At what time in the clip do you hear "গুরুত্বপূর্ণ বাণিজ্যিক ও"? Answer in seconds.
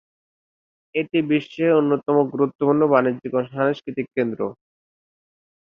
2.33-3.51